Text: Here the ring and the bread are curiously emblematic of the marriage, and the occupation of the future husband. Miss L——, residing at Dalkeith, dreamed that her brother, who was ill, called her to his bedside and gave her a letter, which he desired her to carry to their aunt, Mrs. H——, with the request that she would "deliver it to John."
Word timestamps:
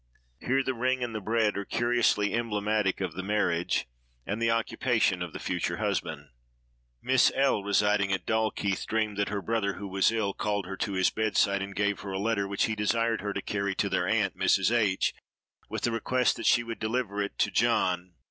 Here 0.39 0.63
the 0.63 0.73
ring 0.73 1.03
and 1.03 1.13
the 1.13 1.21
bread 1.21 1.55
are 1.55 1.63
curiously 1.63 2.33
emblematic 2.33 3.01
of 3.01 3.13
the 3.13 3.21
marriage, 3.21 3.85
and 4.25 4.41
the 4.41 4.49
occupation 4.49 5.21
of 5.21 5.31
the 5.31 5.37
future 5.37 5.77
husband. 5.77 6.29
Miss 7.03 7.31
L——, 7.35 7.61
residing 7.63 8.11
at 8.11 8.25
Dalkeith, 8.25 8.87
dreamed 8.87 9.15
that 9.17 9.29
her 9.29 9.43
brother, 9.43 9.73
who 9.75 9.87
was 9.87 10.11
ill, 10.11 10.33
called 10.33 10.65
her 10.65 10.75
to 10.77 10.93
his 10.93 11.11
bedside 11.11 11.61
and 11.61 11.75
gave 11.75 11.99
her 11.99 12.11
a 12.13 12.17
letter, 12.17 12.47
which 12.47 12.63
he 12.63 12.73
desired 12.73 13.21
her 13.21 13.31
to 13.31 13.43
carry 13.43 13.75
to 13.75 13.89
their 13.89 14.07
aunt, 14.07 14.35
Mrs. 14.35 14.75
H——, 14.75 15.13
with 15.69 15.83
the 15.83 15.91
request 15.91 16.35
that 16.37 16.47
she 16.47 16.63
would 16.63 16.79
"deliver 16.79 17.21
it 17.21 17.37
to 17.37 17.51
John." 17.51 18.15